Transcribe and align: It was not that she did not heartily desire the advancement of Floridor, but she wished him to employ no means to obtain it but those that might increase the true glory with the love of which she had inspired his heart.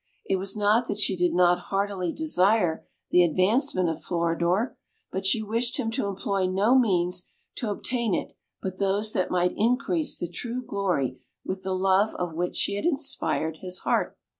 It 0.25 0.37
was 0.37 0.57
not 0.57 0.87
that 0.87 0.97
she 0.97 1.15
did 1.15 1.31
not 1.35 1.59
heartily 1.69 2.11
desire 2.11 2.87
the 3.11 3.21
advancement 3.21 3.87
of 3.87 4.01
Floridor, 4.03 4.75
but 5.11 5.27
she 5.27 5.43
wished 5.43 5.77
him 5.77 5.91
to 5.91 6.07
employ 6.07 6.47
no 6.47 6.75
means 6.75 7.25
to 7.57 7.69
obtain 7.69 8.15
it 8.15 8.33
but 8.63 8.79
those 8.79 9.13
that 9.13 9.29
might 9.29 9.53
increase 9.55 10.17
the 10.17 10.27
true 10.27 10.63
glory 10.65 11.19
with 11.45 11.61
the 11.61 11.75
love 11.75 12.15
of 12.15 12.33
which 12.33 12.55
she 12.55 12.73
had 12.77 12.83
inspired 12.85 13.57
his 13.57 13.77
heart. 13.81 14.17